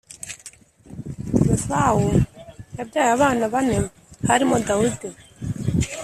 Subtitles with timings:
[1.47, 2.07] yesawu
[2.77, 3.77] yabyayi abana bane
[4.27, 5.09] harimo dawidi